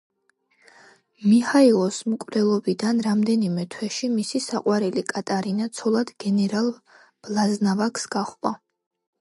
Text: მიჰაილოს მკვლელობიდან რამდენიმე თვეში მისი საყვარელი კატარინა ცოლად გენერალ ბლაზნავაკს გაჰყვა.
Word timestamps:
მიჰაილოს 1.31 1.99
მკვლელობიდან 2.13 3.03
რამდენიმე 3.07 3.67
თვეში 3.75 4.09
მისი 4.15 4.43
საყვარელი 4.47 5.05
კატარინა 5.13 5.71
ცოლად 5.81 6.15
გენერალ 6.25 6.75
ბლაზნავაკს 7.29 8.11
გაჰყვა. 8.19 8.57